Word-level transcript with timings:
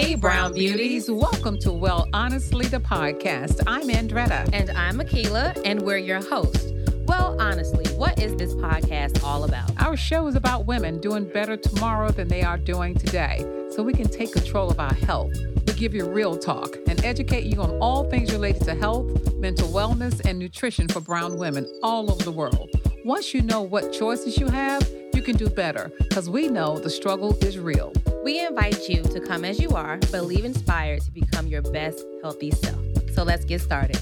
Hey, 0.00 0.14
Brown 0.14 0.52
Beauties. 0.52 1.10
Welcome 1.10 1.58
to 1.58 1.72
Well 1.72 2.08
Honestly, 2.12 2.66
the 2.66 2.78
podcast. 2.78 3.60
I'm 3.66 3.88
Andretta. 3.88 4.48
And 4.52 4.70
I'm 4.70 5.00
Akila, 5.00 5.60
and 5.64 5.82
we're 5.82 5.96
your 5.96 6.22
hosts. 6.22 6.70
Well, 7.08 7.36
honestly, 7.40 7.84
what 7.96 8.22
is 8.22 8.36
this 8.36 8.54
podcast 8.54 9.24
all 9.24 9.42
about? 9.42 9.72
Our 9.82 9.96
show 9.96 10.28
is 10.28 10.36
about 10.36 10.66
women 10.66 11.00
doing 11.00 11.24
better 11.24 11.56
tomorrow 11.56 12.12
than 12.12 12.28
they 12.28 12.42
are 12.42 12.56
doing 12.56 12.94
today 12.94 13.40
so 13.72 13.82
we 13.82 13.92
can 13.92 14.06
take 14.06 14.32
control 14.32 14.70
of 14.70 14.78
our 14.78 14.94
health. 14.94 15.32
We 15.66 15.72
give 15.72 15.94
you 15.94 16.08
real 16.08 16.38
talk 16.38 16.76
and 16.86 17.04
educate 17.04 17.46
you 17.46 17.60
on 17.60 17.70
all 17.80 18.08
things 18.08 18.30
related 18.30 18.62
to 18.66 18.76
health, 18.76 19.34
mental 19.34 19.66
wellness, 19.66 20.24
and 20.24 20.38
nutrition 20.38 20.86
for 20.86 21.00
brown 21.00 21.38
women 21.38 21.66
all 21.82 22.12
over 22.12 22.22
the 22.22 22.30
world. 22.30 22.70
Once 23.04 23.34
you 23.34 23.42
know 23.42 23.62
what 23.62 23.92
choices 23.92 24.38
you 24.38 24.46
have, 24.46 24.88
you 25.12 25.22
can 25.22 25.36
do 25.36 25.50
better 25.50 25.90
because 25.98 26.30
we 26.30 26.46
know 26.46 26.78
the 26.78 26.88
struggle 26.88 27.36
is 27.42 27.58
real. 27.58 27.92
We 28.24 28.44
invite 28.44 28.88
you 28.88 29.02
to 29.02 29.20
come 29.20 29.44
as 29.44 29.60
you 29.60 29.70
are, 29.70 29.98
but 30.10 30.24
leave 30.24 30.44
inspired 30.44 31.02
to 31.02 31.10
become 31.12 31.46
your 31.46 31.62
best 31.62 32.04
healthy 32.22 32.50
self. 32.50 32.80
So 33.14 33.22
let's 33.22 33.44
get 33.44 33.60
started. 33.60 33.98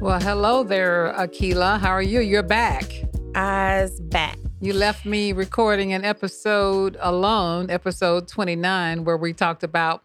Well, 0.00 0.20
hello 0.20 0.64
there, 0.64 1.12
Akila. 1.16 1.78
How 1.78 1.90
are 1.90 2.02
you? 2.02 2.20
You're 2.20 2.42
back. 2.42 2.84
Eyes 3.34 4.00
back. 4.00 4.38
You 4.60 4.72
left 4.72 5.04
me 5.04 5.32
recording 5.32 5.92
an 5.92 6.04
episode 6.04 6.96
alone, 7.00 7.70
episode 7.70 8.28
29, 8.28 9.04
where 9.04 9.16
we 9.16 9.32
talked 9.32 9.62
about 9.62 10.02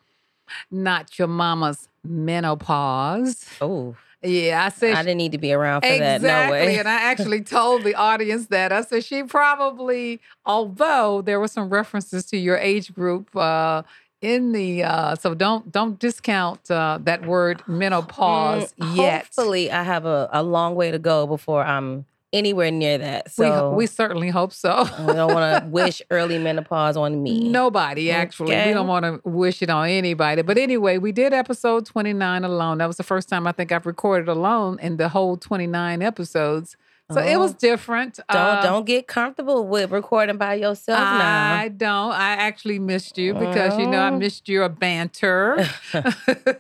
not 0.70 1.18
your 1.18 1.28
mama's 1.28 1.88
menopause. 2.04 3.46
Oh. 3.62 3.96
Yeah, 4.22 4.66
I 4.66 4.70
said 4.70 4.96
I 4.96 5.04
didn't 5.04 5.18
need 5.18 5.32
to 5.32 5.38
be 5.38 5.54
around 5.54 5.82
for 5.82 5.88
exactly, 5.88 6.28
that. 6.28 6.46
No 6.46 6.52
way. 6.52 6.78
and 6.78 6.88
I 6.90 7.02
actually 7.04 7.42
told 7.58 7.84
the 7.84 7.96
audience 7.96 8.48
that 8.48 8.72
I 8.72 8.82
said 8.82 9.06
she 9.06 9.24
probably, 9.24 10.20
although 10.46 11.22
there 11.22 11.40
were 11.40 11.48
some 11.48 11.70
references 11.70 12.26
to 12.28 12.38
your 12.38 12.58
age 12.58 12.94
group 12.94 13.34
uh, 13.36 13.84
in 14.22 14.52
the, 14.52 14.84
uh, 14.84 15.16
so 15.16 15.34
don't 15.34 15.72
don't 15.72 15.98
discount 16.00 16.70
uh, 16.70 17.00
that 17.04 17.26
word 17.26 17.64
menopause 17.68 18.74
Mm, 18.74 18.98
yet. 18.98 19.26
Hopefully, 19.38 19.72
I 19.72 19.84
have 19.84 20.06
a, 20.06 20.30
a 20.34 20.44
long 20.44 20.76
way 20.76 20.92
to 20.92 21.00
go 21.00 21.26
before 21.26 21.64
I'm 21.64 22.06
anywhere 22.34 22.72
near 22.72 22.98
that. 22.98 23.32
So 23.32 23.72
we 23.72 23.78
we 23.78 23.86
certainly 23.88 24.30
hope 24.30 24.54
so. 24.54 24.84
we 25.00 25.14
don't 25.14 25.34
want 25.34 25.64
to 25.64 25.70
wish 25.72 26.02
early 26.10 26.38
menopause 26.38 26.98
on 26.98 27.22
me. 27.24 27.50
Nobody 27.50 28.12
actually. 28.12 28.56
We 28.56 28.74
don't 28.74 28.88
want 28.88 29.06
to 29.06 29.22
wish 29.28 29.62
it 29.62 29.70
on 29.70 29.90
anybody. 29.90 30.42
But 30.42 30.58
anyway, 30.58 30.98
we 30.98 31.12
did 31.12 31.34
episode 31.34 31.86
29 31.86 32.44
alone. 32.44 32.78
That 32.80 32.88
was 32.88 32.98
the 32.98 33.04
first 33.04 33.30
time 33.30 33.48
I 33.48 33.52
think 33.52 33.72
I've 33.72 33.86
recorded 33.86 34.28
alone 34.28 34.80
in 34.80 34.98
the 34.98 35.10
whole 35.10 35.38
29 35.38 36.02
episodes. 36.02 36.76
So 37.12 37.20
it 37.22 37.38
was 37.40 37.54
Oh. 37.54 37.58
different. 37.60 38.20
Don't 38.30 38.38
Uh, 38.38 38.62
don't 38.62 38.86
get 38.86 39.08
comfortable 39.08 39.66
with 39.68 39.90
recording 39.92 40.38
by 40.38 40.54
yourself 40.56 41.00
now. 41.00 41.54
I 41.56 41.68
don't. 41.70 42.12
I 42.12 42.34
actually 42.34 42.78
missed 42.78 43.18
you 43.18 43.34
because 43.34 43.80
you 43.80 43.88
know 43.88 43.98
I 44.00 44.12
Well. 44.12 44.20
missed 44.20 44.48
your 44.48 44.70
banter. 44.70 45.58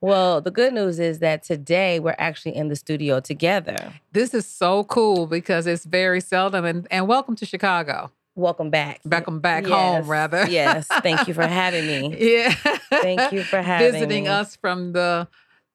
Well, 0.00 0.40
the 0.40 0.50
good 0.50 0.72
news 0.74 0.98
is 0.98 1.20
that 1.20 1.44
today 1.44 2.00
we're 2.00 2.16
actually 2.18 2.56
in 2.56 2.66
the 2.68 2.74
studio 2.76 3.20
together. 3.20 3.92
this 4.12 4.34
is 4.34 4.46
so 4.46 4.82
cool 4.84 5.26
because 5.28 5.66
it's 5.66 5.84
very 5.84 6.20
seldom. 6.20 6.64
And, 6.64 6.88
and 6.90 7.06
welcome 7.06 7.36
to 7.36 7.46
Chicago. 7.46 8.10
Welcome 8.34 8.70
back. 8.70 9.00
Welcome 9.04 9.38
back 9.40 9.64
Yes, 9.64 9.72
home, 9.72 10.08
rather. 10.10 10.46
yes. 10.48 10.88
Thank 11.02 11.28
you 11.28 11.34
for 11.34 11.46
having 11.62 11.86
me. 11.86 12.16
yeah. 12.18 12.52
Thank 12.90 13.32
you 13.32 13.44
for 13.44 13.60
having 13.62 13.92
visiting 13.92 14.24
me. 14.24 14.28
us 14.30 14.56
from 14.56 14.92
the 14.92 15.28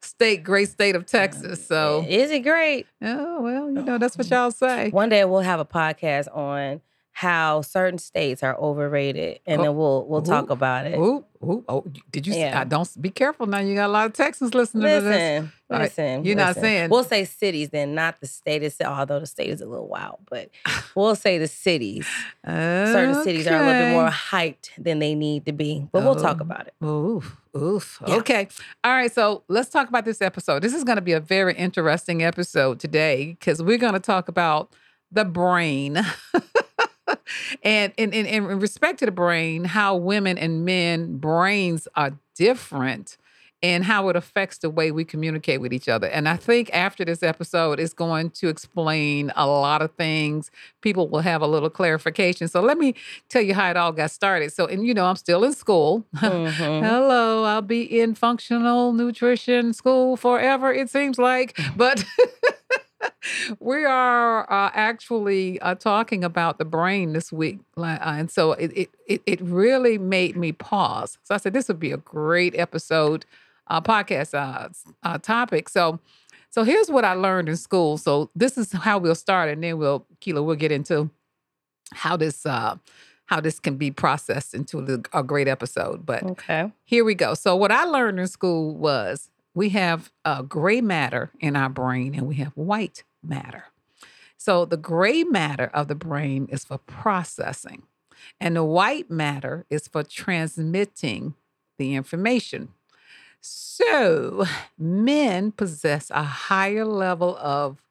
state, 0.08 0.44
great 0.44 0.70
state 0.70 0.96
of 0.96 1.06
Texas. 1.06 1.66
So, 1.66 2.06
Is 2.08 2.32
it 2.32 2.40
great? 2.40 2.88
oh 3.02 3.42
well, 3.42 3.72
you 3.72 3.80
oh. 3.80 3.84
know 3.84 3.98
that's 3.98 4.18
what 4.18 4.30
y'all 4.30 4.52
say. 4.52 4.90
One 4.90 5.10
day 5.10 5.24
we'll 5.26 5.42
have 5.42 5.60
a 5.60 5.66
podcast 5.66 6.36
on 6.36 6.82
how 7.18 7.62
certain 7.64 7.98
states 7.98 8.44
are 8.44 8.56
overrated, 8.60 9.40
and 9.48 9.60
Oh, 9.60 9.64
then 9.64 9.76
we'll 9.76 10.06
we'll 10.08 10.22
talk 10.22 10.52
about 10.52 10.86
it. 10.86 11.00
Ooh, 11.00 11.26
ooh, 11.44 11.66
oh, 11.68 11.84
did 12.12 12.28
you? 12.28 12.34
say 12.34 12.42
Yeah. 12.42 12.62
I 12.62 12.64
don't 12.64 12.88
be 13.02 13.10
careful 13.10 13.48
now. 13.48 13.58
You 13.58 13.74
got 13.74 13.88
a 13.88 13.92
lot 13.92 14.06
of 14.06 14.14
Texans 14.14 14.54
listening 14.54 14.84
to 14.84 15.02
this. 15.02 15.04
Listen, 15.04 15.52
listen. 15.68 16.26
you're 16.26 16.36
not 16.36 16.54
saying- 16.54 16.92
We'll 16.92 17.04
say 17.04 17.26
cities 17.26 17.70
then, 17.70 17.96
not 17.96 18.20
the 18.22 18.28
state 18.28 18.62
itself. 18.62 19.00
Although 19.00 19.20
the 19.22 19.26
state 19.26 19.50
is 19.50 19.62
a 19.62 19.66
little 19.66 19.88
wild, 19.88 20.20
but 20.30 20.52
we'll 20.96 21.16
say 21.16 21.40
the 21.40 21.48
cities. 21.48 22.06
Certain 22.46 23.16
cities 23.24 23.48
are 23.48 23.56
a 23.56 23.66
little 23.66 23.82
bit 23.82 23.92
more 23.94 24.10
hyped 24.10 24.70
than 24.78 25.00
they 25.00 25.16
need 25.16 25.48
to 25.48 25.54
be. 25.54 25.88
But 25.92 26.04
we'll 26.04 26.18
talk 26.18 26.38
Oh. 26.40 26.44
about 26.44 26.68
it. 26.68 26.86
Oof, 26.86 27.36
oof. 27.58 28.00
Yeah. 28.08 28.18
Okay. 28.18 28.48
All 28.84 28.92
right. 28.92 29.12
So 29.12 29.42
let's 29.48 29.70
talk 29.70 29.90
about 29.90 30.06
this 30.06 30.22
episode. 30.22 30.62
This 30.62 30.76
is 30.76 30.84
going 30.84 30.98
to 30.98 31.02
be 31.02 31.14
a 31.14 31.20
very 31.20 31.56
interesting 31.56 32.22
episode 32.24 32.80
today 32.80 33.36
because 33.40 33.64
we're 33.64 33.80
going 33.80 33.94
to 33.94 34.00
talk 34.00 34.28
about 34.28 34.72
the 35.12 35.26
brain. 35.26 36.06
and 37.64 37.94
in, 37.98 38.14
in, 38.14 38.26
in 38.26 38.46
respect 38.60 39.00
to 39.00 39.06
the 39.06 39.12
brain, 39.12 39.66
how 39.66 39.96
women 39.96 40.38
and 40.38 40.66
men 40.66 41.18
brains 41.18 41.88
are 41.96 42.14
different 42.36 43.18
and 43.64 43.84
how 43.86 44.08
it 44.08 44.16
affects 44.16 44.60
the 44.60 44.70
way 44.70 44.92
we 44.92 45.04
communicate 45.04 45.60
with 45.60 45.74
each 45.74 45.90
other. 45.90 46.06
And 46.06 46.30
I 46.30 46.36
think 46.38 46.70
after 46.74 47.04
this 47.04 47.24
episode, 47.24 47.80
it's 47.80 47.92
going 47.92 48.30
to 48.32 48.50
explain 48.50 49.32
a 49.36 49.48
lot 49.48 49.82
of 49.82 49.92
things. 49.94 50.52
People 50.82 51.08
will 51.08 51.22
have 51.22 51.42
a 51.42 51.48
little 51.48 51.72
clarification. 51.72 52.48
So 52.50 52.62
let 52.62 52.78
me 52.78 52.94
tell 53.30 53.42
you 53.42 53.56
how 53.56 53.72
it 53.72 53.76
all 53.76 53.92
got 53.92 54.12
started. 54.12 54.54
So, 54.54 54.68
and 54.68 54.86
you 54.86 54.94
know, 54.94 55.08
I'm 55.08 55.16
still 55.16 55.44
in 55.44 55.54
school. 55.54 56.06
Mhm. 56.18 56.84
Hello, 56.86 57.46
I'll 57.46 57.64
be 57.64 57.82
in 58.00 58.14
functional 58.14 58.94
nutrition 58.94 59.74
school 59.74 60.18
forever, 60.18 60.72
it 60.72 60.92
seems 60.92 61.18
like. 61.18 61.60
But 61.76 62.06
we 63.60 63.86
are 63.86 64.52
uh, 64.52 64.72
actually 64.74 65.60
uh, 65.62 65.76
talking 65.76 66.24
about 66.24 66.58
the 66.58 66.66
brain 66.66 67.14
this 67.14 67.32
week. 67.32 67.60
Uh, 67.78 67.98
And 68.02 68.32
so 68.32 68.54
it, 68.54 68.90
it, 69.08 69.22
it, 69.26 69.42
really 69.42 69.98
made 69.98 70.36
me 70.36 70.52
pause. 70.52 71.18
So 71.24 71.36
I 71.36 71.38
said, 71.38 71.54
this 71.54 71.68
would 71.68 71.80
be 71.80 71.92
a 71.92 71.98
great 71.98 72.56
episode, 72.58 73.26
uh, 73.68 73.82
podcast 73.82 74.34
uh, 74.34 74.70
uh, 75.04 75.18
topic. 75.20 75.70
So, 75.70 76.00
so 76.50 76.64
here's 76.64 76.90
what 76.90 77.06
I 77.06 77.14
learned 77.14 77.50
in 77.50 77.58
school. 77.58 77.98
So 77.98 78.30
this 78.36 78.58
is 78.58 78.72
how 78.72 78.98
we'll 78.98 79.16
start, 79.16 79.50
and 79.50 79.64
then 79.64 79.78
we'll, 79.78 80.06
Keela, 80.20 80.42
we'll 80.42 80.56
get 80.56 80.72
into 80.72 81.10
how 81.94 82.18
this 82.18 82.46
uh, 82.46 82.76
how 83.28 83.42
this 83.42 83.60
can 83.60 83.76
be 83.76 83.92
processed 83.92 84.54
into 84.54 85.04
a 85.14 85.22
great 85.22 85.48
episode. 85.48 86.06
But 86.06 86.24
Okay. 86.24 86.72
here 86.86 87.04
we 87.04 87.14
go. 87.14 87.34
So 87.34 87.56
what 87.56 87.72
I 87.72 87.84
learned 87.84 88.20
in 88.20 88.28
school 88.28 88.76
was 88.76 89.30
we 89.58 89.70
have 89.70 90.12
uh, 90.24 90.44
gray 90.44 90.82
matter 90.82 91.32
in 91.40 91.56
our 91.56 91.70
brain 91.70 92.14
and 92.14 92.28
we 92.28 92.36
have 92.36 92.54
white 92.56 93.04
matter. 93.24 93.66
So 94.38 94.66
the 94.66 94.78
gray 94.78 95.24
matter 95.24 95.72
of 95.74 95.88
the 95.88 95.96
brain 95.96 96.48
is 96.52 96.64
for 96.64 96.78
processing, 96.78 97.82
and 98.40 98.56
the 98.56 98.64
white 98.64 99.10
matter 99.10 99.66
is 99.70 99.88
for 99.88 100.04
transmitting 100.04 101.34
the 101.80 101.96
information. 101.96 102.70
So 103.42 104.46
men 104.78 105.52
possess 105.52 106.12
a 106.12 106.24
higher 106.24 106.86
level 106.86 107.36
of 107.38 107.82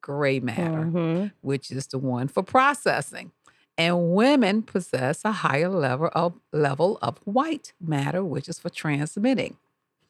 gray 0.00 0.38
matter 0.40 0.84
Mhm. 0.84 1.32
which 1.40 1.70
is 1.70 1.86
the 1.88 1.98
one 1.98 2.28
for 2.28 2.42
processing. 2.44 3.32
And 3.76 4.14
women 4.14 4.62
possess 4.62 5.24
a 5.24 5.32
higher 5.32 5.68
level 5.68 6.10
of 6.12 6.34
level 6.52 6.98
of 7.02 7.18
white 7.24 7.72
matter, 7.80 8.24
which 8.24 8.48
is 8.48 8.58
for 8.58 8.70
transmitting. 8.70 9.56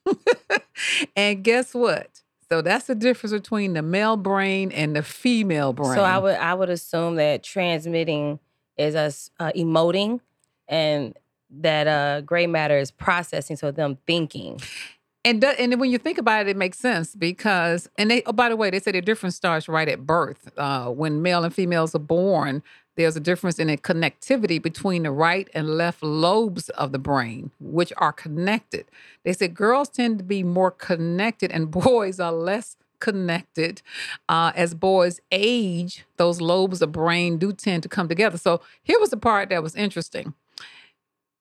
and 1.16 1.43
guess 1.43 1.75
what? 1.75 2.22
So 2.50 2.62
that's 2.62 2.87
the 2.87 2.94
difference 2.94 3.33
between 3.33 3.75
the 3.75 3.83
male 3.83 4.16
brain 4.16 4.72
and 4.72 4.97
the 4.97 5.03
female 5.03 5.72
brain. 5.72 5.94
So 5.94 6.03
I 6.03 6.19
would 6.19 6.37
I 6.37 6.55
would 6.55 6.71
assume 6.71 7.16
that 7.16 7.43
transmitting 7.43 8.39
is 8.77 8.94
us 8.94 9.31
uh, 9.38 9.53
emoting, 9.55 10.21
and 10.67 11.15
that 11.50 11.87
uh, 11.87 12.21
gray 12.22 12.47
matter 12.47 12.78
is 12.78 12.91
processing. 12.91 13.56
So 13.56 13.71
them 13.71 13.99
thinking. 14.06 14.61
And 15.25 15.43
do- 15.43 15.49
and 15.49 15.72
then 15.72 15.78
when 15.78 15.91
you 15.91 15.99
think 15.99 16.17
about 16.17 16.47
it, 16.47 16.49
it 16.49 16.56
makes 16.56 16.79
sense 16.79 17.14
because 17.14 17.88
and 17.99 18.11
they 18.11 18.23
oh 18.25 18.32
by 18.32 18.49
the 18.49 18.56
way, 18.56 18.70
they 18.70 18.81
say 18.81 18.93
the 18.93 19.02
difference 19.02 19.37
starts 19.37 19.69
right 19.69 19.88
at 19.88 20.06
birth. 20.06 20.50
Uh, 20.56 20.87
when 20.87 21.20
male 21.20 21.44
and 21.44 21.52
females 21.52 21.94
are 21.94 21.99
born, 21.99 22.62
there's 22.99 23.17
a 23.17 23.21
difference 23.21 23.61
in 23.61 23.69
the 23.69 23.77
connectivity 23.77 24.61
between 24.61 25.05
the 25.05 25.12
right 25.12 25.49
and 25.55 25.77
left 25.77 26.03
lobes 26.03 26.69
of 26.71 26.91
the 26.91 26.99
brain, 26.99 27.53
which 27.61 27.93
are 27.97 28.12
connected. 28.12 28.87
They 29.23 29.33
said 29.33 29.55
girls 29.55 29.89
tend 29.89 30.19
to 30.19 30.25
be 30.25 30.43
more 30.43 30.73
connected 30.73 31.53
and 31.53 31.71
boys 31.71 32.19
are 32.19 32.33
less 32.33 32.77
connected. 32.99 33.83
Uh, 34.29 34.50
as 34.56 34.75
boys 34.75 35.21
age, 35.31 36.06
those 36.17 36.41
lobes 36.41 36.83
of 36.83 36.91
brain 36.91 37.39
do 37.39 37.53
tend 37.53 37.85
to 37.85 37.89
come 37.89 38.09
together. 38.09 38.37
So 38.37 38.61
here 38.83 38.99
was 38.99 39.11
the 39.11 39.17
part 39.17 39.50
that 39.50 39.62
was 39.62 39.77
interesting. 39.77 40.35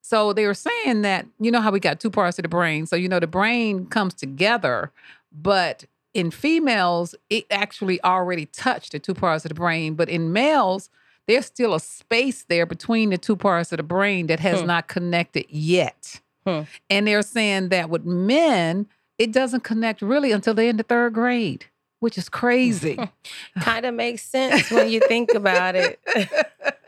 So 0.01 0.33
they 0.33 0.45
were 0.45 0.53
saying 0.53 1.01
that, 1.01 1.25
you 1.39 1.49
know 1.49 1.59
how 1.59 1.71
we 1.71 1.79
got 1.79 1.99
two 1.99 2.11
parts 2.11 2.37
of 2.37 2.43
the 2.43 2.49
brain. 2.49 2.85
So, 2.85 2.95
you 2.95 3.09
know, 3.09 3.19
the 3.19 3.25
brain 3.25 3.87
comes 3.87 4.13
together, 4.13 4.91
but 5.31 5.85
in 6.13 6.29
females, 6.29 7.15
it 7.31 7.45
actually 7.49 7.99
already 8.03 8.45
touched 8.45 8.91
the 8.91 8.99
two 8.99 9.15
parts 9.15 9.43
of 9.43 9.49
the 9.49 9.55
brain. 9.55 9.95
But 9.95 10.07
in 10.07 10.31
males, 10.31 10.91
there's 11.27 11.45
still 11.45 11.73
a 11.73 11.79
space 11.79 12.45
there 12.49 12.65
between 12.65 13.09
the 13.09 13.17
two 13.17 13.35
parts 13.35 13.71
of 13.73 13.77
the 13.77 13.83
brain 13.83 14.27
that 14.27 14.39
has 14.39 14.61
Hmm. 14.61 14.67
not 14.67 14.87
connected 14.87 15.45
yet. 15.49 16.21
Hmm. 16.45 16.61
And 16.89 17.05
they're 17.07 17.21
saying 17.21 17.69
that 17.69 17.89
with 17.89 18.05
men, 18.05 18.87
it 19.17 19.31
doesn't 19.33 19.63
connect 19.63 20.01
really 20.01 20.31
until 20.31 20.53
they're 20.53 20.69
in 20.69 20.77
the 20.77 20.83
third 20.83 21.13
grade. 21.13 21.65
which 21.99 22.15
is 22.17 22.29
crazy. 22.29 22.95
kind 23.59 23.83
of 23.85 23.93
makes 23.95 24.21
sense 24.21 24.69
when 24.69 24.87
you 24.87 24.99
think 25.07 25.33
about 25.33 25.75
it. 25.75 25.99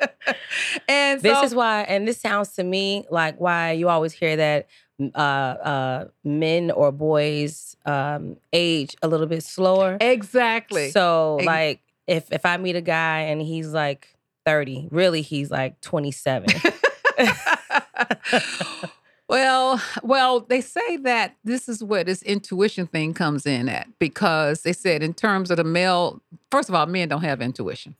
and 0.87 1.21
this 1.21 1.43
is 1.43 1.55
why, 1.55 1.81
and 1.81 2.07
this 2.07 2.19
sounds 2.19 2.53
to 2.53 2.63
me 2.63 3.05
like 3.09 3.39
why 3.39 3.71
you 3.71 3.89
always 3.89 4.13
hear 4.13 4.35
that 4.35 4.67
uh, 5.15 5.17
uh, 5.17 6.05
men 6.23 6.71
or 6.71 6.91
boys 6.91 7.75
um, 7.85 8.37
age 8.53 8.95
a 9.01 9.07
little 9.07 9.27
bit 9.27 9.43
slower. 9.43 9.97
exactly. 9.99 10.91
So, 10.91 11.37
Ex- 11.39 11.45
like, 11.47 11.79
if 12.07 12.31
if 12.31 12.45
I 12.45 12.57
meet 12.57 12.75
a 12.75 12.81
guy 12.81 13.21
and 13.21 13.41
he's 13.41 13.69
like 13.69 14.07
thirty, 14.49 14.87
really 14.91 15.21
he's 15.21 15.51
like 15.51 15.79
twenty 15.81 16.11
seven. 16.11 16.49
well, 19.27 19.81
well, 20.03 20.39
they 20.41 20.61
say 20.61 20.97
that 20.97 21.35
this 21.43 21.69
is 21.69 21.83
where 21.83 22.03
this 22.03 22.21
intuition 22.23 22.87
thing 22.87 23.13
comes 23.13 23.45
in 23.45 23.69
at 23.69 23.87
because 23.99 24.63
they 24.63 24.73
said 24.73 25.03
in 25.03 25.13
terms 25.13 25.51
of 25.51 25.57
the 25.57 25.63
male, 25.63 26.21
first 26.51 26.69
of 26.69 26.75
all, 26.75 26.85
men 26.85 27.09
don't 27.09 27.23
have 27.23 27.41
intuition. 27.41 27.95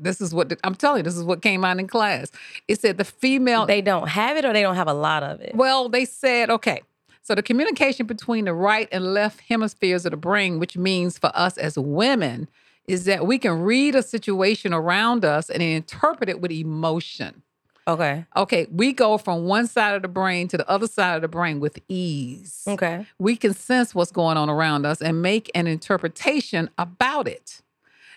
This 0.00 0.20
is 0.20 0.34
what 0.34 0.50
the- 0.50 0.58
I'm 0.62 0.74
telling 0.74 0.98
you. 0.98 1.02
This 1.04 1.16
is 1.16 1.24
what 1.24 1.42
came 1.42 1.64
out 1.64 1.78
in 1.78 1.88
class. 1.88 2.30
It 2.68 2.80
said 2.80 2.98
the 2.98 3.04
female. 3.04 3.66
they 3.66 3.80
don't 3.80 4.08
have 4.08 4.36
it, 4.36 4.44
or 4.44 4.52
they 4.52 4.62
don't 4.62 4.76
have 4.76 4.88
a 4.88 4.92
lot 4.94 5.22
of 5.22 5.40
it. 5.40 5.54
well, 5.54 5.88
they 5.88 6.04
said 6.04 6.50
okay. 6.50 6.82
So 7.22 7.34
the 7.34 7.42
communication 7.42 8.06
between 8.06 8.46
the 8.46 8.54
right 8.54 8.88
and 8.90 9.12
left 9.12 9.40
hemispheres 9.48 10.06
of 10.06 10.12
the 10.12 10.16
brain, 10.16 10.58
which 10.58 10.78
means 10.78 11.18
for 11.18 11.30
us 11.34 11.58
as 11.58 11.78
women, 11.78 12.48
is 12.88 13.04
that 13.04 13.26
we 13.26 13.38
can 13.38 13.62
read 13.62 13.94
a 13.94 14.02
situation 14.02 14.72
around 14.72 15.24
us 15.24 15.50
and 15.50 15.62
interpret 15.62 16.28
it 16.28 16.40
with 16.40 16.50
emotion. 16.50 17.42
Okay. 17.86 18.26
Okay, 18.36 18.66
we 18.70 18.92
go 18.92 19.16
from 19.16 19.44
one 19.44 19.66
side 19.66 19.94
of 19.94 20.02
the 20.02 20.08
brain 20.08 20.48
to 20.48 20.56
the 20.56 20.68
other 20.68 20.86
side 20.86 21.16
of 21.16 21.22
the 21.22 21.28
brain 21.28 21.60
with 21.60 21.78
ease. 21.88 22.64
Okay. 22.66 23.06
We 23.18 23.36
can 23.36 23.54
sense 23.54 23.94
what's 23.94 24.10
going 24.10 24.36
on 24.36 24.50
around 24.50 24.84
us 24.84 25.00
and 25.00 25.22
make 25.22 25.50
an 25.54 25.66
interpretation 25.66 26.68
about 26.76 27.28
it. 27.28 27.62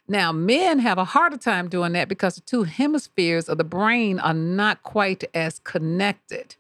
Now, 0.07 0.33
men 0.33 0.79
have 0.79 0.97
a 0.97 1.06
harder 1.06 1.38
time 1.38 1.69
doing 1.69 1.94
that 1.94 2.09
because 2.09 2.35
the 2.35 2.41
two 2.41 2.63
hemispheres 2.63 3.47
of 3.47 3.57
the 3.57 3.63
brain 3.63 4.19
are 4.19 4.33
not 4.33 4.83
quite 4.83 5.24
as 5.33 5.59
connected. 5.59 6.56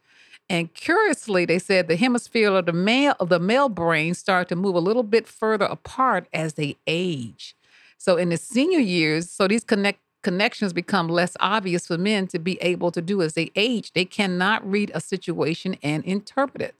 And 0.49 0.73
curiously, 0.73 1.45
they 1.45 1.59
said 1.59 1.87
the 1.87 1.95
hemisphere 1.97 2.51
of 2.51 2.65
the 2.65 2.73
male 2.73 3.15
of 3.19 3.29
the 3.29 3.39
male 3.39 3.69
brain 3.69 4.13
start 4.13 4.47
to 4.49 4.55
move 4.55 4.75
a 4.75 4.79
little 4.79 5.03
bit 5.03 5.27
further 5.27 5.65
apart 5.65 6.27
as 6.33 6.53
they 6.53 6.77
age. 6.87 7.55
So 8.01 8.17
in 8.17 8.29
the 8.29 8.37
senior 8.37 8.79
years, 8.79 9.29
so 9.29 9.47
these 9.47 9.63
connect 9.63 9.99
connections 10.23 10.73
become 10.73 11.07
less 11.07 11.37
obvious 11.39 11.85
for 11.85 11.99
men 11.99 12.25
to 12.29 12.39
be 12.39 12.57
able 12.59 12.89
to 12.91 12.99
do 12.99 13.21
as 13.21 13.33
they 13.33 13.51
age. 13.55 13.93
They 13.93 14.05
cannot 14.05 14.67
read 14.67 14.91
a 14.95 14.99
situation 14.99 15.77
and 15.83 16.03
interpret 16.03 16.63
it. 16.63 16.75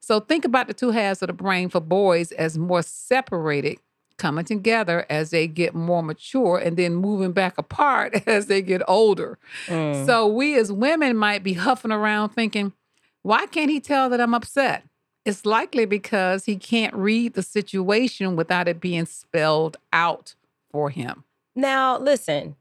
So 0.00 0.18
think 0.18 0.46
about 0.46 0.68
the 0.68 0.74
two 0.74 0.90
halves 0.90 1.20
of 1.22 1.26
the 1.26 1.34
brain 1.34 1.68
for 1.68 1.80
boys 1.80 2.32
as 2.32 2.56
more 2.56 2.80
separated, 2.80 3.80
coming 4.16 4.46
together 4.46 5.04
as 5.10 5.28
they 5.28 5.46
get 5.46 5.74
more 5.74 6.02
mature 6.02 6.56
and 6.56 6.78
then 6.78 6.94
moving 6.94 7.32
back 7.32 7.58
apart 7.58 8.22
as 8.26 8.46
they 8.46 8.62
get 8.62 8.80
older. 8.88 9.38
Mm. 9.66 10.06
So 10.06 10.26
we 10.26 10.58
as 10.58 10.72
women 10.72 11.18
might 11.18 11.42
be 11.42 11.52
huffing 11.52 11.92
around 11.92 12.30
thinking, 12.30 12.72
why 13.20 13.44
can't 13.44 13.70
he 13.70 13.78
tell 13.78 14.08
that 14.08 14.22
I'm 14.22 14.32
upset? 14.32 14.84
It's 15.26 15.44
likely 15.44 15.84
because 15.84 16.46
he 16.46 16.56
can't 16.56 16.94
read 16.94 17.34
the 17.34 17.42
situation 17.42 18.36
without 18.36 18.68
it 18.68 18.80
being 18.80 19.04
spelled 19.04 19.76
out 19.92 20.34
for 20.72 20.90
him. 20.90 21.24
Now, 21.54 21.98
listen, 21.98 22.56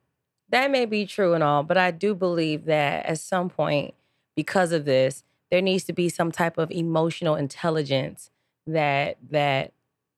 that 0.50 0.70
may 0.70 0.86
be 0.86 1.06
true 1.06 1.34
and 1.34 1.44
all, 1.44 1.64
but 1.64 1.78
I 1.78 1.92
do 1.92 2.14
believe 2.14 2.66
that 2.66 3.06
at 3.06 3.20
some 3.20 3.50
point, 3.50 3.94
because 4.36 4.72
of 4.72 4.86
this, 4.86 5.24
there 5.50 5.62
needs 5.62 5.84
to 5.86 5.94
be 5.94 6.10
some 6.10 6.32
type 6.32 6.58
of 6.58 6.72
emotional 6.72 7.36
intelligence 7.36 8.30
that 8.68 9.18
that 9.30 9.74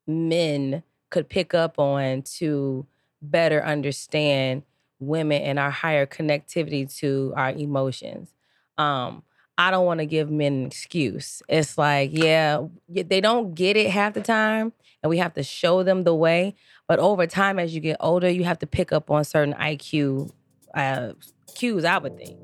men 0.06 0.84
could 1.10 1.30
pick 1.30 1.54
up 1.54 1.80
on 1.80 2.22
to 2.24 2.86
better 3.22 3.64
understand 3.64 4.64
women 5.00 5.42
and 5.42 5.60
our 5.60 5.72
higher 5.72 6.06
connectivity 6.06 6.94
to 6.98 7.34
our 7.36 7.52
emotions. 7.52 8.34
Um, 8.78 9.24
I 9.58 9.70
don't 9.72 9.86
want 9.86 10.00
to 10.00 10.06
give 10.06 10.32
men 10.32 10.54
an 10.54 10.66
excuse. 10.66 11.44
It's 11.48 11.78
like, 11.78 12.10
yeah, 12.12 12.66
they 12.90 13.22
don't 13.22 13.54
get 13.54 13.78
it 13.78 13.90
half 13.92 14.14
the 14.14 14.22
time, 14.22 14.74
and 15.02 15.10
we 15.10 15.18
have 15.20 15.34
to 15.36 15.44
show 15.44 15.84
them 15.84 16.04
the 16.04 16.16
way. 16.16 16.56
But 16.88 17.00
over 17.00 17.28
time, 17.28 17.60
as 17.60 17.76
you 17.76 17.80
get 17.80 17.98
older, 18.00 18.30
you 18.30 18.44
have 18.46 18.60
to 18.60 18.68
pick 18.68 18.92
up 18.92 19.12
on 19.12 19.24
certain 19.24 19.54
IQ 19.54 20.32
uh, 20.74 21.14
cues, 21.56 21.86
I 21.86 21.98
would 22.00 22.18
think. 22.18 22.40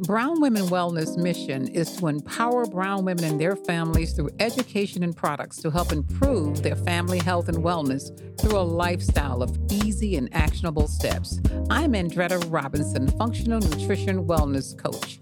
Brown 0.00 0.40
Women 0.40 0.62
Wellness 0.64 1.18
mission 1.18 1.68
is 1.68 1.94
to 1.96 2.06
empower 2.06 2.64
brown 2.64 3.04
women 3.04 3.22
and 3.24 3.40
their 3.40 3.54
families 3.54 4.14
through 4.14 4.30
education 4.38 5.02
and 5.02 5.14
products 5.14 5.58
to 5.58 5.70
help 5.70 5.92
improve 5.92 6.62
their 6.62 6.76
family 6.76 7.18
health 7.18 7.50
and 7.50 7.58
wellness 7.58 8.10
through 8.40 8.58
a 8.58 8.62
lifestyle 8.62 9.42
of 9.42 9.68
easy 10.00 10.16
and 10.16 10.34
actionable 10.34 10.88
steps. 10.88 11.40
I'm 11.68 11.92
Andretta 11.92 12.42
Robinson, 12.50 13.08
functional 13.18 13.60
nutrition 13.60 14.24
wellness 14.24 14.76
coach. 14.76 15.20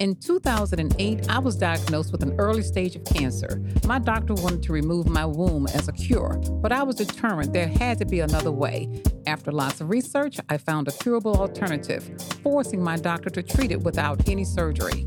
In 0.00 0.16
2008, 0.16 1.30
I 1.30 1.38
was 1.38 1.56
diagnosed 1.56 2.10
with 2.10 2.22
an 2.22 2.34
early 2.38 2.62
stage 2.62 2.96
of 2.96 3.04
cancer. 3.04 3.62
My 3.86 3.98
doctor 3.98 4.32
wanted 4.34 4.62
to 4.62 4.72
remove 4.72 5.08
my 5.08 5.26
womb 5.26 5.66
as 5.66 5.88
a 5.88 5.92
cure, 5.92 6.40
but 6.62 6.72
I 6.72 6.82
was 6.82 6.96
determined 6.96 7.52
there 7.52 7.68
had 7.68 7.98
to 7.98 8.06
be 8.06 8.20
another 8.20 8.50
way. 8.50 9.02
After 9.26 9.52
lots 9.52 9.82
of 9.82 9.90
research, 9.90 10.38
I 10.48 10.56
found 10.56 10.88
a 10.88 10.92
curable 10.92 11.36
alternative, 11.36 12.10
forcing 12.42 12.82
my 12.82 12.96
doctor 12.96 13.28
to 13.28 13.42
treat 13.42 13.72
it 13.72 13.82
without 13.82 14.26
any 14.26 14.44
surgery. 14.44 15.06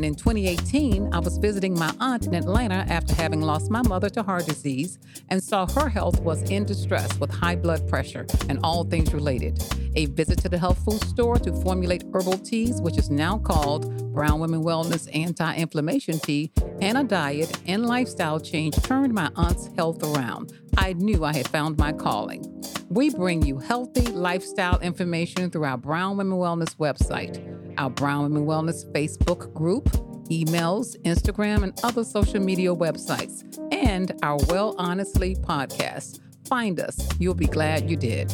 And 0.00 0.06
in 0.06 0.14
2018, 0.14 1.12
I 1.12 1.18
was 1.18 1.36
visiting 1.36 1.78
my 1.78 1.92
aunt 2.00 2.26
in 2.26 2.34
Atlanta 2.34 2.86
after 2.88 3.14
having 3.14 3.42
lost 3.42 3.70
my 3.70 3.82
mother 3.82 4.08
to 4.08 4.22
heart 4.22 4.46
disease 4.46 4.98
and 5.28 5.44
saw 5.44 5.66
her 5.72 5.90
health 5.90 6.22
was 6.22 6.40
in 6.50 6.64
distress 6.64 7.14
with 7.18 7.30
high 7.30 7.54
blood 7.54 7.86
pressure 7.86 8.24
and 8.48 8.58
all 8.64 8.82
things 8.84 9.12
related. 9.12 9.62
A 9.96 10.06
visit 10.06 10.38
to 10.38 10.48
the 10.48 10.56
health 10.56 10.82
food 10.86 11.04
store 11.04 11.36
to 11.40 11.52
formulate 11.52 12.04
herbal 12.14 12.38
teas, 12.38 12.80
which 12.80 12.96
is 12.96 13.10
now 13.10 13.36
called 13.36 14.14
Brown 14.14 14.40
Women 14.40 14.62
Wellness 14.62 15.06
Anti 15.14 15.56
Inflammation 15.56 16.18
Tea, 16.18 16.50
and 16.80 16.96
a 16.96 17.04
diet 17.04 17.58
and 17.66 17.84
lifestyle 17.84 18.40
change 18.40 18.80
turned 18.82 19.12
my 19.12 19.30
aunt's 19.36 19.68
health 19.76 20.02
around. 20.02 20.54
I 20.78 20.94
knew 20.94 21.26
I 21.26 21.34
had 21.34 21.46
found 21.48 21.76
my 21.76 21.92
calling. 21.92 22.42
We 22.88 23.10
bring 23.10 23.42
you 23.42 23.58
healthy 23.58 24.10
lifestyle 24.10 24.80
information 24.80 25.50
through 25.50 25.64
our 25.64 25.76
Brown 25.76 26.16
Women 26.16 26.38
Wellness 26.38 26.76
website, 26.76 27.36
our 27.78 27.90
Brown 27.90 28.22
Women 28.22 28.46
Wellness 28.46 28.90
Facebook 28.92 29.52
group, 29.54 29.84
emails, 30.30 30.96
Instagram, 31.02 31.62
and 31.62 31.78
other 31.82 32.04
social 32.04 32.40
media 32.40 32.74
websites, 32.74 33.42
and 33.72 34.12
our 34.22 34.38
Well 34.48 34.74
Honestly 34.78 35.36
podcast. 35.36 36.20
Find 36.48 36.80
us. 36.80 37.08
You'll 37.18 37.34
be 37.34 37.46
glad 37.46 37.88
you 37.90 37.96
did. 37.96 38.32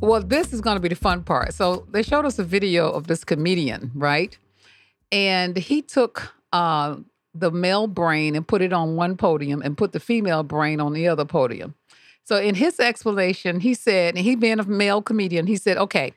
Well, 0.00 0.20
this 0.20 0.52
is 0.52 0.60
going 0.60 0.76
to 0.76 0.80
be 0.80 0.88
the 0.88 0.96
fun 0.96 1.22
part. 1.22 1.54
So 1.54 1.86
they 1.90 2.02
showed 2.02 2.24
us 2.24 2.38
a 2.38 2.44
video 2.44 2.90
of 2.90 3.06
this 3.06 3.24
comedian, 3.24 3.92
right? 3.94 4.36
And 5.12 5.56
he 5.56 5.82
took 5.82 6.34
uh, 6.52 6.96
the 7.34 7.50
male 7.50 7.86
brain 7.86 8.34
and 8.34 8.46
put 8.46 8.62
it 8.62 8.72
on 8.72 8.96
one 8.96 9.16
podium 9.16 9.62
and 9.62 9.76
put 9.76 9.92
the 9.92 10.00
female 10.00 10.42
brain 10.42 10.80
on 10.80 10.92
the 10.92 11.08
other 11.08 11.24
podium. 11.24 11.74
So 12.24 12.36
in 12.36 12.54
his 12.54 12.78
explanation, 12.78 13.60
he 13.60 13.74
said, 13.74 14.14
and 14.14 14.24
he 14.24 14.36
being 14.36 14.60
a 14.60 14.64
male 14.64 15.02
comedian, 15.02 15.46
he 15.46 15.56
said, 15.56 15.76
okay, 15.76 16.14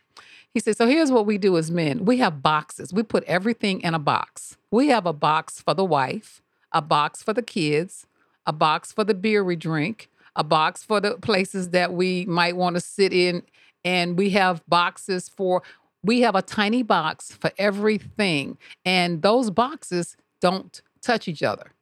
he 0.55 0.61
said, 0.61 0.77
so 0.77 0.87
here's 0.87 1.11
what 1.11 1.25
we 1.25 1.37
do 1.37 1.57
as 1.57 1.69
men. 1.69 2.05
We 2.05 2.19
have 2.19 2.41
boxes. 2.41 2.93
We 2.93 3.03
put 3.03 3.25
everything 3.25 3.81
in 3.81 3.93
a 3.93 3.99
box. 3.99 4.55
We 4.71 4.87
have 4.87 5.05
a 5.05 5.11
box 5.11 5.59
for 5.59 5.73
the 5.73 5.83
wife, 5.83 6.41
a 6.71 6.81
box 6.81 7.21
for 7.21 7.33
the 7.33 7.41
kids, 7.41 8.07
a 8.45 8.53
box 8.53 8.93
for 8.93 9.03
the 9.03 9.13
beer 9.13 9.43
we 9.43 9.57
drink, 9.57 10.09
a 10.33 10.45
box 10.45 10.81
for 10.81 11.01
the 11.01 11.17
places 11.17 11.71
that 11.71 11.91
we 11.91 12.25
might 12.27 12.55
want 12.55 12.77
to 12.77 12.79
sit 12.79 13.11
in, 13.11 13.43
and 13.83 14.17
we 14.17 14.29
have 14.29 14.63
boxes 14.65 15.27
for 15.27 15.61
we 16.01 16.21
have 16.21 16.35
a 16.35 16.41
tiny 16.41 16.83
box 16.83 17.33
for 17.33 17.51
everything. 17.57 18.57
And 18.85 19.23
those 19.23 19.49
boxes 19.49 20.15
don't 20.39 20.81
touch 21.01 21.27
each 21.27 21.43
other. 21.43 21.73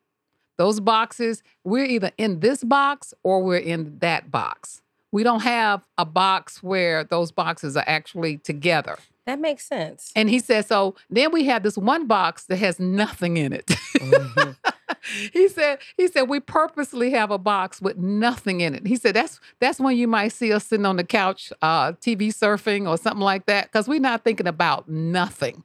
Those 0.58 0.80
boxes, 0.80 1.44
we're 1.63 1.86
either 1.86 2.10
in 2.18 2.39
this 2.39 2.63
box 2.63 3.13
or 3.22 3.44
we're 3.44 3.58
in 3.58 4.00
that 4.00 4.32
box. 4.32 4.82
We 5.13 5.22
don't 5.22 5.41
have 5.43 5.86
a 6.00 6.05
box 6.05 6.63
where 6.63 7.03
those 7.03 7.32
boxes 7.32 7.77
are 7.77 7.84
actually 7.86 8.39
together. 8.39 8.98
That 9.27 9.39
makes 9.39 9.63
sense. 9.63 10.12
And 10.15 10.27
he 10.27 10.39
said, 10.39 10.65
so 10.65 10.96
then 11.08 11.32
we 11.32 11.46
have 11.46 11.62
this 11.62 11.77
one 11.77 12.08
box 12.08 12.46
that 12.46 12.58
has 12.58 12.79
nothing 12.79 13.38
in 13.38 13.53
it. 13.53 13.67
Mhm. 13.67 14.55
he 15.32 15.48
said, 15.50 15.77
he 15.98 16.08
said, 16.08 16.24
we 16.24 16.39
purposely 16.39 17.12
have 17.12 17.29
a 17.29 17.38
box 17.38 17.79
with 17.79 17.96
nothing 17.96 18.62
in 18.62 18.74
it. 18.74 18.88
He 18.88 18.96
said, 18.96 19.15
that's 19.15 19.39
that's 19.60 19.79
when 19.79 19.96
you 19.96 20.08
might 20.08 20.29
see 20.29 20.51
us 20.51 20.65
sitting 20.65 20.86
on 20.88 20.96
the 20.96 21.03
couch, 21.03 21.53
uh, 21.62 21.91
TV 21.93 22.29
surfing 22.29 22.89
or 22.89 22.98
something 22.98 23.22
like 23.22 23.46
that, 23.46 23.65
because 23.65 23.88
we're 23.88 24.00
not 24.00 24.24
thinking 24.24 24.48
about 24.48 24.89
nothing. 24.89 25.63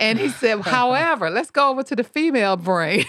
And 0.00 0.18
he 0.18 0.28
said, 0.28 0.60
however, 0.62 1.30
let's 1.30 1.52
go 1.52 1.70
over 1.70 1.84
to 1.84 1.94
the 1.94 2.04
female 2.04 2.56
brain. 2.56 3.04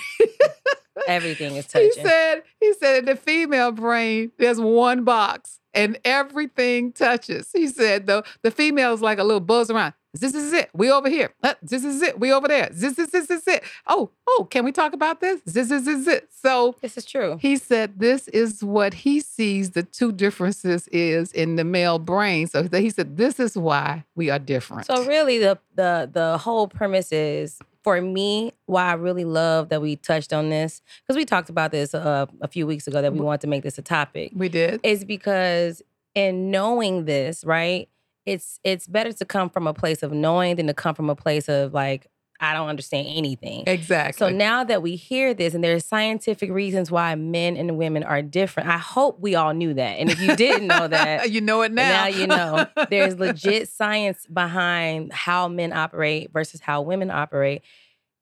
Everything 1.08 1.56
is 1.56 1.65
touching. 1.65 1.89
he 1.96 2.01
said, 2.03 2.44
he 2.60 2.74
said 2.74 3.00
in 3.00 3.06
the 3.06 3.15
female 3.15 3.72
brain, 3.72 4.32
there's 4.38 4.62
one 4.62 5.03
box 5.03 5.60
and 5.74 6.00
everything 6.06 6.92
touches. 6.92 7.50
He 7.51 7.68
said 7.68 8.06
though, 8.08 8.24
the 8.42 8.51
female 8.51 8.94
is 8.94 9.01
like 9.01 9.20
a 9.20 9.24
little 9.24 9.39
buzz 9.39 9.70
around. 9.70 9.94
This 10.15 10.36
is 10.36 10.53
it. 10.53 10.70
We 10.75 10.92
over 10.92 11.10
here. 11.10 11.34
This 11.63 11.84
is 11.84 12.03
it. 12.03 12.20
We 12.20 12.32
over 12.32 12.48
there. 12.48 12.70
This 12.72 13.00
is 13.00 13.10
this 13.10 13.32
is 13.32 13.48
it. 13.48 13.63
Oh, 13.88 14.12
oh, 14.27 14.48
can 14.51 14.63
we 14.63 14.72
talk 14.72 14.94
about 14.94 15.22
this? 15.22 15.42
This 15.44 15.72
is 15.72 15.86
this 15.86 15.98
is 16.01 16.08
it. 16.08 16.30
So 16.32 16.75
This 16.84 16.98
is 16.98 17.06
true. 17.06 17.38
he 17.42 17.58
said 17.58 18.00
this 18.00 18.27
is 18.27 18.63
what 18.63 18.94
he 18.94 19.20
sees 19.22 19.72
the 19.72 19.82
two 19.82 20.12
differences 20.12 20.88
is 20.89 21.32
in 21.32 21.56
the 21.56 21.63
male 21.63 21.98
brain. 21.98 22.46
So 22.46 22.62
he 22.72 22.92
said 22.92 23.18
this 23.18 23.39
is 23.39 23.58
why 23.58 24.03
we 24.15 24.30
are 24.30 24.38
different. 24.38 24.86
So 24.86 25.03
really 25.06 25.39
the 25.39 25.58
the 25.74 26.08
the 26.13 26.38
whole 26.38 26.68
premise 26.68 27.12
is 27.12 27.58
for 27.84 28.00
me 28.02 28.54
why 28.66 28.86
I 28.86 28.94
really 28.94 29.25
love 29.25 29.70
that 29.70 29.82
we 29.82 29.96
touched 29.98 30.34
on 30.34 30.50
this 30.50 30.82
because 31.02 31.18
we 31.18 31.25
talked 31.25 31.50
about 31.50 31.72
this 31.72 31.94
uh, 31.94 32.25
a 32.42 32.48
few 32.48 32.66
weeks 32.66 32.88
ago 32.88 33.02
that 33.02 33.13
we 33.13 33.20
wanted 33.20 33.42
to 33.42 33.48
make 33.48 33.63
this 33.63 33.78
a 33.78 33.82
topic 33.82 34.32
we 34.36 34.50
did. 34.50 34.80
is 34.84 35.06
because 35.06 35.82
in 36.16 36.52
knowing 36.52 37.06
this, 37.06 37.44
right? 37.44 37.90
It's 38.25 38.60
it's 38.63 38.88
better 38.88 39.12
to 39.12 39.25
come 39.25 39.50
from 39.50 39.68
a 39.68 39.74
place 39.74 40.02
of 40.02 40.13
knowing 40.13 40.56
than 40.56 40.68
to 40.68 40.74
come 40.74 40.96
from 40.96 41.10
a 41.10 41.16
place 41.16 41.50
of 41.50 41.74
like 41.74 42.08
I 42.44 42.54
don't 42.54 42.68
understand 42.68 43.08
anything. 43.10 43.64
Exactly. 43.68 44.18
So 44.18 44.30
now 44.30 44.64
that 44.64 44.82
we 44.82 44.96
hear 44.96 45.34
this 45.34 45.54
and 45.54 45.64
there's 45.64 45.86
scientific 45.86 46.52
reasons 46.52 46.92
why 46.92 47.16
men 47.16 47.56
and 47.56 47.78
women 47.78 48.04
are 48.04 48.22
different, 48.22 48.70
I 48.70 48.78
hope 48.78 49.20
we 49.20 49.36
all 49.36 49.54
knew 49.54 49.74
that. 49.74 50.00
And 50.00 50.12
if 50.12 50.20
you 50.20 50.36
didn't 50.36 50.68
know 50.68 50.88
that, 50.88 51.32
you 51.32 51.42
know 51.42 51.62
it 51.62 51.72
now. 51.72 51.90
now 51.90 52.08
you 52.08 52.28
know 52.28 52.68
there's 52.90 53.16
legit 53.20 53.70
science 53.70 54.28
behind 54.32 55.14
how 55.14 55.48
men 55.48 55.72
operate 55.72 56.32
versus 56.32 56.60
how 56.60 56.82
women 56.82 57.10
operate. 57.10 57.62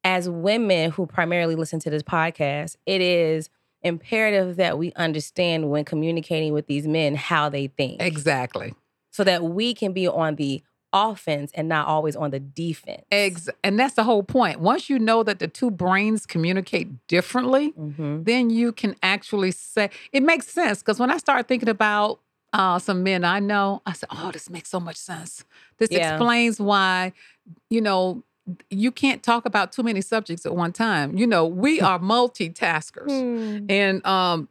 As 0.04 0.28
women 0.28 0.90
who 0.90 1.06
primarily 1.06 1.54
listen 1.54 1.78
to 1.80 1.90
this 1.90 2.02
podcast, 2.02 2.76
it 2.86 3.00
is 3.00 3.48
imperative 3.82 4.56
that 4.56 4.78
we 4.78 4.92
understand 4.94 5.70
when 5.70 5.84
communicating 5.84 6.52
with 6.52 6.66
these 6.66 6.86
men 6.86 7.14
how 7.14 7.48
they 7.48 7.66
think 7.66 8.00
exactly. 8.00 8.74
so 9.10 9.24
that 9.24 9.42
we 9.42 9.74
can 9.74 9.92
be 9.92 10.06
on 10.06 10.36
the 10.36 10.62
offense 10.92 11.50
and 11.54 11.68
not 11.68 11.86
always 11.86 12.14
on 12.16 12.30
the 12.30 12.40
defense. 12.40 13.02
Ex- 13.10 13.48
and 13.64 13.78
that's 13.78 13.94
the 13.94 14.04
whole 14.04 14.22
point. 14.22 14.60
Once 14.60 14.90
you 14.90 14.98
know 14.98 15.22
that 15.22 15.38
the 15.38 15.48
two 15.48 15.70
brains 15.70 16.26
communicate 16.26 17.06
differently, 17.08 17.72
Mhm. 17.72 18.24
then 18.24 18.50
you 18.50 18.72
can 18.72 18.94
actually 19.02 19.50
say 19.52 19.90
it 20.12 20.22
makes 20.22 20.48
sense. 20.48 20.80
Because 20.80 20.98
when 20.98 21.10
I 21.10 21.16
start 21.18 21.48
thinking 21.48 21.68
about 21.68 22.20
uh, 22.54 22.78
some 22.78 23.02
men 23.02 23.24
I 23.24 23.40
know, 23.40 23.80
I 23.86 23.94
said, 23.94 24.10
"Oh, 24.12 24.30
this 24.30 24.50
makes 24.50 24.68
so 24.68 24.78
much 24.78 24.96
sense. 24.96 25.42
This 25.78 25.88
Yeah. 25.90 26.10
explains 26.16 26.60
why, 26.60 27.12
you 27.70 27.80
know." 27.80 28.22
You 28.70 28.90
can't 28.90 29.22
talk 29.22 29.46
about 29.46 29.70
too 29.70 29.84
many 29.84 30.00
subjects 30.00 30.44
at 30.44 30.52
one 30.56 30.72
time. 30.72 31.16
You 31.16 31.28
know, 31.28 31.46
we 31.46 31.80
are 31.88 32.00
multitaskers. 32.00 33.08
Hmm. 33.60 33.66
And 33.70 34.04
um, 34.04 34.48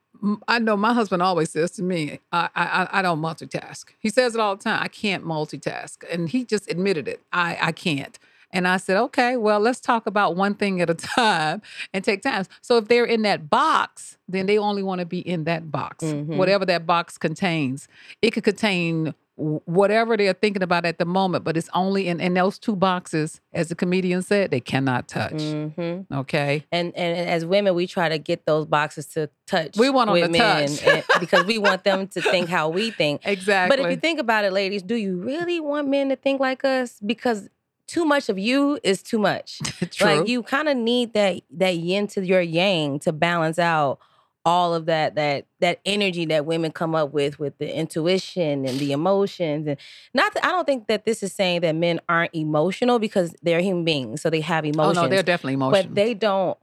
I 0.48 0.60
know 0.60 0.78
my 0.78 0.94
husband 0.94 1.22
always 1.22 1.50
says 1.52 1.72
to 1.72 1.84
me, 1.84 2.20
I, 2.32 2.50
I 2.56 2.88
I 2.92 3.02
don't 3.02 3.20
multitask. 3.22 3.86
He 4.00 4.10
says 4.10 4.36
it 4.36 4.42
all 4.42 4.56
the 4.56 4.64
time. 4.64 4.80
I 4.82 4.88
can't 4.88 5.26
multitask, 5.26 6.04
and 6.12 6.30
he 6.30 6.46
just 6.46 6.70
admitted 6.70 7.08
it. 7.08 7.22
I 7.34 7.58
I 7.62 7.72
can't. 7.72 8.18
And 8.54 8.68
I 8.68 8.76
said, 8.78 8.98
okay, 8.98 9.38
well, 9.38 9.62
let's 9.62 9.80
talk 9.80 10.06
about 10.06 10.36
one 10.36 10.56
thing 10.56 10.82
at 10.82 10.90
a 10.90 10.94
time 11.18 11.62
and 11.94 12.04
take 12.04 12.22
time. 12.22 12.46
So 12.62 12.78
if 12.78 12.88
they're 12.90 13.06
in 13.06 13.22
that 13.22 13.50
box, 13.50 14.18
then 14.28 14.46
they 14.46 14.58
only 14.58 14.84
want 14.84 15.00
to 15.00 15.06
be 15.06 15.20
in 15.20 15.46
that 15.46 15.72
box, 15.72 16.04
Mhm. 16.04 16.36
whatever 16.36 16.66
that 16.66 16.86
box 16.86 17.18
contains. 17.18 17.88
It 18.22 18.32
could 18.32 18.44
contain 18.44 19.14
whatever 19.42 20.16
they're 20.18 20.34
thinking 20.34 20.62
about 20.62 20.86
at 20.86 21.00
the 21.00 21.06
moment, 21.06 21.44
but 21.44 21.58
it's 21.58 21.70
only 21.74 22.08
in, 22.08 22.20
in 22.20 22.34
those 22.36 22.60
two 22.60 22.76
boxes, 22.76 23.42
as 23.54 23.70
the 23.70 23.76
comedian 23.76 24.22
said, 24.22 24.52
they 24.52 24.60
cannot 24.60 25.08
touch. 25.08 25.34
Mhm. 25.34 26.06
Okay. 26.12 26.66
And, 26.72 26.96
and 26.96 27.30
as 27.30 27.46
women, 27.46 27.74
we 27.74 27.88
try 27.88 28.08
to 28.10 28.18
get 28.20 28.46
those 28.46 28.66
boxes 28.66 29.08
to 29.08 29.30
touch. 29.48 29.78
We 29.78 29.90
want 29.90 30.10
'em 30.10 30.14
with 30.14 30.32
to 30.32 30.38
touch. 30.38 30.84
and- 30.88 31.04
because 31.20 31.46
we 31.46 31.58
want 31.58 31.84
them 31.84 32.08
to 32.10 32.22
think 32.22 32.50
how 32.50 32.70
we 32.70 32.92
think. 32.92 33.22
Exactly. 33.26 33.76
But 33.78 33.86
if 33.86 33.92
you 33.92 33.98
think 34.00 34.20
about 34.20 34.46
it, 34.46 34.54
ladies, 34.54 34.84
do 34.84 34.96
you 34.96 35.18
really 35.18 35.60
want 35.60 35.88
men 35.88 36.10
to 36.10 36.16
think 36.16 36.40
like 36.40 36.64
us? 36.64 37.00
Because 37.06 37.50
too 37.88 38.06
much 38.06 38.30
of 38.30 38.38
you 38.40 38.80
is 38.84 39.02
too 39.04 39.20
much. 39.20 39.60
True. 39.92 40.08
Like 40.08 40.28
you 40.28 40.44
kind 40.44 40.70
of 40.70 40.78
need 40.78 41.14
that 41.14 41.42
that 41.58 41.76
yin 41.76 42.08
to 42.08 42.26
your 42.26 42.42
yang 42.42 43.00
to 43.00 43.12
balance 43.12 43.60
out 43.60 44.00
all 44.44 44.74
of 44.74 44.88
that 44.88 45.16
that 45.16 45.46
that 45.60 45.80
energy 45.86 46.26
that 46.26 46.46
women 46.46 46.72
come 46.72 46.96
up 46.96 47.14
with 47.14 47.38
with 47.40 47.58
the 47.60 47.76
intuition 47.78 48.66
and 48.66 48.80
the 48.80 48.92
emotions 48.92 49.68
and 49.68 49.78
not 50.16 50.36
I 50.44 50.48
don't 50.50 50.66
think 50.66 50.88
that 50.88 51.06
this 51.06 51.22
is 51.22 51.32
saying 51.32 51.62
that 51.62 51.76
men 51.76 52.00
aren't 52.10 52.34
emotional 52.34 52.98
because 52.98 53.36
they're 53.44 53.62
human 53.62 53.84
beings 53.86 54.22
so 54.22 54.30
they 54.32 54.42
have 54.42 54.66
emotions. 54.66 54.98
oh 54.98 55.04
no, 55.04 55.08
they're 55.08 55.22
definitely 55.22 55.54
emotional. 55.54 55.84
but 55.84 55.94
they 55.96 56.14
don't 56.16 56.58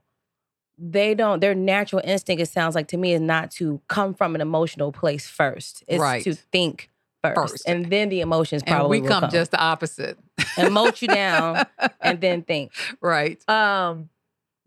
they 0.77 1.13
don't 1.13 1.39
their 1.39 1.55
natural 1.55 2.01
instinct 2.05 2.41
it 2.41 2.47
sounds 2.47 2.75
like 2.75 2.87
to 2.89 2.97
me 2.97 3.13
is 3.13 3.21
not 3.21 3.51
to 3.51 3.81
come 3.87 4.13
from 4.13 4.35
an 4.35 4.41
emotional 4.41 4.91
place 4.91 5.27
first 5.27 5.83
it's 5.87 5.99
Right. 6.01 6.23
to 6.23 6.33
think 6.33 6.89
first, 7.23 7.35
First. 7.35 7.63
and 7.67 7.89
then 7.89 8.09
the 8.09 8.21
emotions 8.21 8.63
and 8.65 8.73
probably 8.75 8.99
we 8.99 9.07
will 9.07 9.09
come 9.19 9.29
just 9.29 9.51
the 9.51 9.59
opposite. 9.59 10.17
and 10.57 10.73
moat 10.73 11.01
you 11.01 11.07
down 11.09 11.65
and 12.01 12.21
then 12.21 12.41
think 12.47 12.71
right. 13.01 13.41
um 13.49 14.09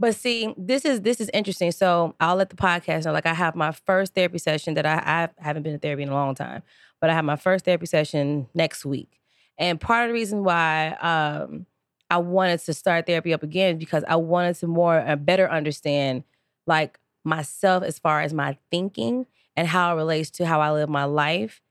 but 0.03 0.17
see 0.17 0.53
this 0.59 0.85
is 0.85 1.03
this 1.03 1.21
is 1.21 1.31
interesting. 1.33 1.71
So 1.71 2.17
i'll 2.19 2.35
let 2.35 2.51
the 2.51 2.57
podcast 2.57 3.05
know 3.05 3.13
like 3.13 3.25
i 3.25 3.33
have 3.33 3.55
my 3.55 3.71
first 3.71 4.15
therapy 4.15 4.39
session 4.39 4.75
that 4.75 4.85
i, 4.85 5.29
I 5.39 5.43
haven't 5.43 5.63
been 5.63 5.75
to 5.75 5.79
therapy 5.79 6.03
in 6.03 6.09
a 6.09 6.13
long 6.13 6.35
time 6.35 6.63
but 7.01 7.09
i 7.09 7.15
have 7.15 7.25
my 7.25 7.37
first 7.37 7.65
therapy 7.65 7.87
session 7.87 8.49
next 8.53 8.85
week. 8.85 9.21
And 9.59 9.81
part 9.81 10.05
of 10.05 10.09
the 10.09 10.15
reason 10.15 10.43
why 10.43 10.97
um 11.01 11.67
i 12.11 12.19
wanted 12.19 12.59
to 12.65 12.75
start 12.75 13.07
therapy 13.07 13.33
up 13.33 13.45
again 13.45 13.77
is 13.77 13.79
because 13.79 14.03
i 14.09 14.17
wanted 14.17 14.57
to 14.57 14.67
more 14.67 14.99
uh, 14.99 15.15
better 15.15 15.49
understand 15.49 16.25
like 16.67 16.99
myself 17.23 17.85
as 17.85 18.01
far 18.01 18.23
as 18.23 18.35
my 18.35 18.59
thinking 18.73 19.27
and 19.55 19.69
how 19.69 19.93
it 19.93 19.97
relates 19.97 20.31
to 20.31 20.47
how 20.47 20.61
i 20.61 20.73
live 20.73 20.89
my 20.89 21.05
life 21.05 21.63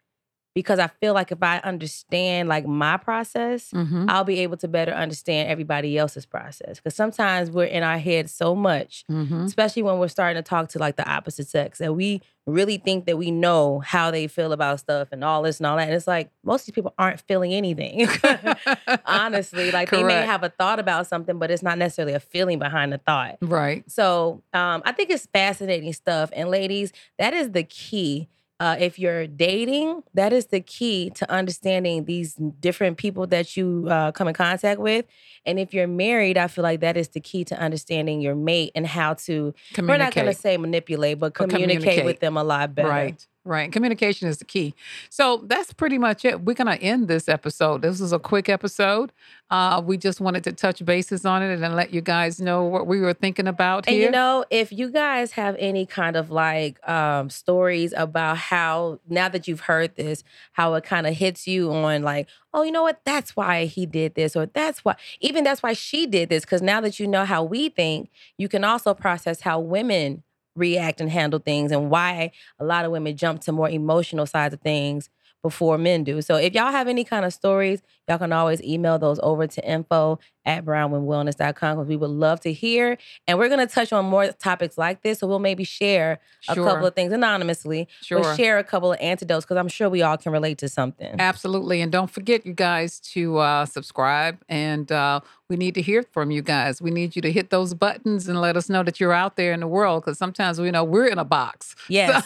because 0.54 0.80
i 0.80 0.88
feel 0.88 1.14
like 1.14 1.32
if 1.32 1.42
i 1.42 1.58
understand 1.60 2.50
like 2.50 2.66
my 2.68 2.98
process 2.98 3.72
hmm 3.72 4.06
I'll 4.08 4.24
be 4.24 4.40
able 4.40 4.58
to 4.58 4.68
better 4.68 4.92
understand 4.92 5.50
everybody 5.50 5.98
else's 5.98 6.26
process. 6.26 6.78
Because 6.78 6.96
sometimes 6.96 7.50
we're 7.52 7.66
in 7.66 7.84
our 7.84 7.98
head 7.98 8.30
so 8.30 8.56
much, 8.56 9.06
hmm 9.08 9.46
especially 9.46 9.84
when 9.84 10.00
we're 10.00 10.08
starting 10.08 10.42
to 10.42 10.48
talk 10.48 10.70
to 10.70 10.80
like 10.80 10.96
the 10.96 11.10
opposite 11.10 11.48
sex, 11.48 11.80
and 11.80 11.96
we 11.96 12.22
really 12.46 12.78
think 12.78 13.06
that 13.06 13.18
we 13.18 13.30
know 13.32 13.80
how 13.80 14.10
they 14.12 14.28
feel 14.28 14.52
about 14.52 14.80
stuff 14.80 15.10
and 15.12 15.24
all 15.24 15.44
this 15.44 15.60
and 15.60 15.68
all 15.68 15.78
that. 15.78 15.88
And 15.88 15.94
it's 15.94 16.08
like 16.08 16.30
most 16.44 16.62
of 16.62 16.66
these 16.68 16.74
people 16.74 16.94
aren't 16.98 17.22
feeling 17.22 17.54
anything. 17.54 18.08
Honestly, 19.06 19.72
like 19.72 19.90
they 19.92 20.04
may 20.04 20.26
have 20.26 20.44
a 20.44 20.50
thought 20.50 20.80
about 20.80 21.08
something, 21.08 21.38
but 21.40 21.52
it's 21.52 21.64
not 21.64 21.78
necessarily 21.78 22.14
a 22.14 22.20
feeling 22.20 22.60
behind 22.60 22.92
the 22.92 22.98
thought. 22.98 23.38
Right. 23.42 23.90
So 23.90 24.42
um, 24.54 24.82
I 24.86 24.92
think 24.92 25.10
it's 25.10 25.28
fascinating 25.28 25.94
stuff. 25.94 26.32
And 26.34 26.50
ladies, 26.50 26.92
that 27.20 27.34
is 27.34 27.52
the 27.52 27.64
key. 27.64 28.28
Uh, 28.62 28.76
if 28.80 29.00
you're 29.00 29.26
dating, 29.26 30.04
that 30.14 30.32
is 30.32 30.46
the 30.48 30.60
key 30.62 31.10
to 31.10 31.26
understanding 31.32 32.06
these 32.06 32.36
different 32.60 32.96
people 32.96 33.26
that 33.26 33.58
you 33.58 33.88
uh, 33.90 34.12
come 34.12 34.28
in 34.28 34.36
contact 34.36 34.80
with. 34.80 35.04
And 35.48 35.58
if 35.58 35.74
you're 35.74 35.88
married, 35.88 36.38
I 36.38 36.48
feel 36.48 36.62
like 36.62 36.82
that 36.82 36.96
is 36.96 37.08
the 37.08 37.22
key 37.22 37.44
to 37.46 37.60
understanding 37.60 38.22
your 38.22 38.36
mate 38.36 38.72
and 38.76 38.86
how 38.86 39.16
to, 39.26 39.56
we're 39.80 39.98
not 39.98 40.14
going 40.14 40.28
to 40.28 40.34
say 40.36 40.58
manipulate, 40.58 41.18
but 41.18 41.34
But 41.34 41.50
communicate, 41.50 41.80
communicate. 41.80 42.06
with 42.06 42.20
them 42.20 42.38
a 42.38 42.44
lot 42.44 42.76
better. 42.76 42.88
Right. 42.88 43.28
Right. 43.44 43.72
Communication 43.72 44.28
is 44.28 44.38
the 44.38 44.46
key. 44.46 44.76
So 45.10 45.38
that's 45.46 45.74
pretty 45.74 45.98
much 45.98 46.24
it. 46.26 46.42
We're 46.42 46.54
going 46.54 46.68
to 46.78 46.80
end 46.84 47.08
this 47.08 47.28
episode. 47.28 47.82
This 47.82 48.00
was 48.00 48.14
a 48.14 48.20
quick 48.20 48.50
episode. 48.50 49.12
Uh, 49.50 49.82
we 49.84 49.98
just 49.98 50.22
wanted 50.22 50.44
to 50.44 50.52
touch 50.52 50.86
bases 50.86 51.26
on 51.26 51.42
it 51.42 51.60
and 51.60 51.76
let 51.76 51.92
you 51.92 52.02
guys 52.02 52.40
know 52.40 52.64
what 52.64 52.86
we 52.86 53.02
were 53.02 53.14
thinking 53.14 53.48
about 53.48 53.88
And 53.88 53.96
here. 53.96 54.06
you 54.06 54.12
know, 54.12 54.46
if 54.52 54.72
you 54.72 54.92
guys 54.92 55.32
have 55.32 55.56
any 55.58 55.88
kind 55.88 56.16
of 56.16 56.30
like 56.30 56.88
um 56.88 57.32
stories 57.32 57.94
about 57.98 58.38
how 58.38 59.00
now 59.10 59.28
that 59.28 59.48
you've 59.48 59.62
heard 59.62 59.96
this, 59.96 60.24
how 60.54 60.76
it 60.76 60.84
kind 60.84 61.08
of 61.08 61.16
hits 61.16 61.48
you 61.48 61.72
on 61.74 62.04
like, 62.04 62.28
oh, 62.54 62.62
you 62.62 62.72
know 62.72 62.84
what? 62.84 63.02
That's 63.06 63.36
why 63.36 63.66
he 63.66 63.88
did 63.88 64.14
this, 64.14 64.36
or 64.36 64.46
that's 64.46 64.86
why 64.86 64.96
even 65.20 65.44
that's 65.44 65.64
why 65.64 65.74
she 65.74 66.06
did 66.06 66.30
this. 66.30 66.46
Cause 66.46 66.62
now 66.62 66.80
that 66.82 67.00
you 67.00 67.08
know 67.08 67.26
how 67.26 67.44
we 67.44 67.70
think, 67.70 68.12
you 68.38 68.48
can 68.48 68.64
also 68.64 68.94
process 68.94 69.42
how 69.42 69.60
women 69.60 70.22
react 70.56 71.02
and 71.02 71.10
handle 71.10 71.40
things 71.40 71.72
and 71.72 71.90
why 71.90 72.32
a 72.60 72.66
lot 72.66 72.86
of 72.86 72.92
women 72.92 73.16
jump 73.16 73.42
to 73.42 73.52
more 73.52 73.70
emotional 73.70 74.26
sides 74.26 74.54
of 74.54 74.62
things 74.62 75.10
before 75.42 75.78
men 75.78 76.04
do. 76.04 76.22
So 76.22 76.36
if 76.36 76.54
y'all 76.54 76.72
have 76.72 76.88
any 76.88 77.04
kind 77.04 77.26
of 77.26 77.34
stories, 77.34 77.82
y'all 78.08 78.18
can 78.18 78.32
always 78.32 78.62
email 78.64 79.00
those 79.00 79.20
over 79.24 79.48
to 79.48 79.68
info 79.70 80.20
at 80.46 80.66
brownwomenwellness.com 80.66 81.76
because 81.78 81.88
we 81.88 81.96
would 81.96 82.10
love 82.10 82.40
to 82.42 82.54
hear. 82.54 82.98
And 83.28 83.38
we're 83.38 83.48
going 83.50 83.66
to 83.66 83.72
touch 83.74 83.94
on 83.94 84.06
more 84.06 84.28
topics 84.34 84.78
like 84.78 85.02
this. 85.04 85.20
So 85.20 85.28
we'll 85.28 85.40
maybe 85.40 85.64
share 85.64 86.20
a 86.48 86.56
Sure. 86.56 86.66
couple 86.66 86.88
of 86.88 86.96
things 86.96 87.12
anonymously, 87.14 87.88
Sure. 88.02 88.22
but 88.22 88.36
share 88.36 88.58
a 88.58 88.64
couple 88.64 88.92
of 88.94 89.00
antidotes 89.00 89.46
because 89.46 89.58
I'm 89.58 89.68
sure 89.68 89.90
we 89.90 90.02
all 90.02 90.18
can 90.18 90.32
relate 90.32 90.58
to 90.60 90.70
something. 90.70 91.16
Absolutely. 91.20 91.82
And 91.82 91.92
don't 91.92 92.10
forget, 92.10 92.46
you 92.46 92.54
guys, 92.54 93.00
to 93.12 93.38
uh, 93.38 93.66
subscribe. 93.66 94.40
And 94.50 94.92
uh, 94.92 95.20
we 95.50 95.58
need 95.58 95.76
to 95.76 95.82
hear 95.82 96.04
from 96.12 96.32
you 96.32 96.42
guys. 96.42 96.82
We 96.82 96.92
need 96.92 97.16
you 97.16 97.22
to 97.24 97.32
hit 97.32 97.50
those 97.52 97.74
buttons 97.74 98.28
and 98.28 98.40
let 98.42 98.58
us 98.58 98.70
know 98.70 98.84
that 98.84 99.00
you're 99.00 99.14
out 99.14 99.36
there 99.38 99.54
in 99.54 99.60
the 99.60 99.68
world 99.68 100.04
because 100.04 100.18
sometimes 100.18 100.60
we 100.60 100.72
know 100.72 100.84
we're 100.84 101.08
in 101.08 101.18
a 101.20 101.26
box. 101.26 101.76
Yes. 101.88 102.26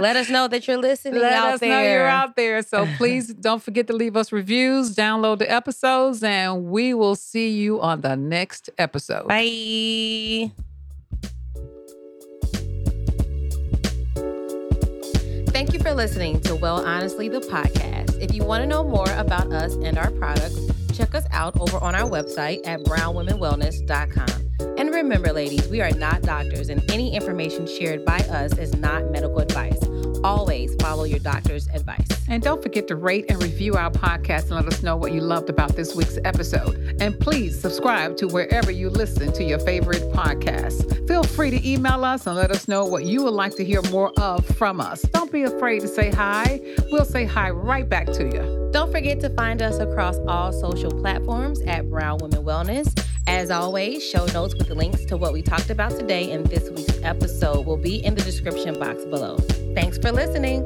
Let 0.00 0.16
us 0.16 0.28
know 0.28 0.48
that 0.48 0.66
you're 0.66 0.76
listening 0.76 1.20
Let 1.20 1.32
out 1.32 1.54
us 1.54 1.60
there. 1.60 1.70
know 1.70 1.82
you're 1.82 2.06
out 2.06 2.36
there. 2.36 2.62
So 2.62 2.86
please 2.96 3.28
don't 3.32 3.62
forget 3.62 3.86
to 3.88 3.92
leave 3.92 4.16
us 4.16 4.32
reviews, 4.32 4.94
download 4.94 5.38
the 5.38 5.50
episodes, 5.50 6.22
and 6.22 6.66
we 6.66 6.94
will 6.94 7.16
see 7.16 7.50
you 7.50 7.80
on 7.80 8.00
the 8.00 8.16
next 8.16 8.70
episode. 8.78 9.28
Bye. 9.28 10.52
Thank 15.50 15.72
you 15.72 15.80
for 15.80 15.94
listening 15.94 16.40
to 16.42 16.54
Well 16.54 16.84
Honestly, 16.84 17.28
the 17.30 17.40
podcast. 17.40 18.20
If 18.20 18.34
you 18.34 18.44
want 18.44 18.62
to 18.62 18.66
know 18.66 18.84
more 18.84 19.10
about 19.16 19.50
us 19.52 19.74
and 19.76 19.96
our 19.96 20.10
products, 20.10 20.58
check 20.94 21.14
us 21.14 21.24
out 21.30 21.58
over 21.58 21.78
on 21.78 21.94
our 21.94 22.08
website 22.08 22.66
at 22.66 22.80
brownwomenwellness.com. 22.80 24.45
Remember, 25.06 25.32
ladies, 25.32 25.68
we 25.68 25.80
are 25.80 25.92
not 25.92 26.22
doctors, 26.22 26.68
and 26.68 26.82
any 26.90 27.14
information 27.14 27.64
shared 27.64 28.04
by 28.04 28.18
us 28.22 28.58
is 28.58 28.74
not 28.74 29.08
medical 29.12 29.38
advice. 29.38 29.78
Always 30.24 30.74
follow 30.80 31.04
your 31.04 31.20
doctor's 31.20 31.68
advice. 31.68 32.08
And 32.26 32.42
don't 32.42 32.60
forget 32.60 32.88
to 32.88 32.96
rate 32.96 33.26
and 33.28 33.40
review 33.40 33.74
our 33.74 33.88
podcast 33.88 34.46
and 34.46 34.56
let 34.56 34.66
us 34.66 34.82
know 34.82 34.96
what 34.96 35.12
you 35.12 35.20
loved 35.20 35.48
about 35.48 35.76
this 35.76 35.94
week's 35.94 36.18
episode. 36.24 36.96
And 37.00 37.16
please 37.20 37.60
subscribe 37.60 38.16
to 38.16 38.26
wherever 38.26 38.72
you 38.72 38.90
listen 38.90 39.32
to 39.34 39.44
your 39.44 39.60
favorite 39.60 40.02
podcasts. 40.12 41.06
Feel 41.06 41.22
free 41.22 41.52
to 41.52 41.68
email 41.68 42.04
us 42.04 42.26
and 42.26 42.34
let 42.34 42.50
us 42.50 42.66
know 42.66 42.84
what 42.84 43.04
you 43.04 43.22
would 43.22 43.34
like 43.34 43.54
to 43.56 43.64
hear 43.64 43.82
more 43.82 44.10
of 44.18 44.44
from 44.56 44.80
us. 44.80 45.02
Don't 45.02 45.30
be 45.30 45.44
afraid 45.44 45.82
to 45.82 45.88
say 45.88 46.10
hi. 46.10 46.60
We'll 46.90 47.04
say 47.04 47.26
hi 47.26 47.50
right 47.50 47.88
back 47.88 48.06
to 48.06 48.24
you. 48.24 48.70
Don't 48.72 48.90
forget 48.90 49.20
to 49.20 49.30
find 49.30 49.62
us 49.62 49.78
across 49.78 50.18
all 50.26 50.52
social 50.52 50.90
platforms 50.90 51.60
at 51.62 51.88
Brown 51.88 52.18
Women 52.18 52.42
Wellness. 52.42 52.92
As 53.26 53.50
always, 53.50 54.04
show 54.08 54.24
notes 54.26 54.54
with 54.54 54.70
links 54.70 55.04
to 55.06 55.16
what 55.16 55.32
we 55.32 55.42
talked 55.42 55.70
about 55.70 55.90
today 55.90 56.30
in 56.30 56.44
this 56.44 56.70
week's 56.70 57.02
episode 57.02 57.66
will 57.66 57.76
be 57.76 58.04
in 58.04 58.14
the 58.14 58.22
description 58.22 58.78
box 58.78 59.04
below. 59.04 59.36
Thanks 59.74 59.98
for 59.98 60.12
listening. 60.12 60.64